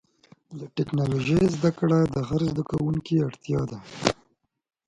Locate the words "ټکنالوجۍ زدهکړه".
0.75-1.99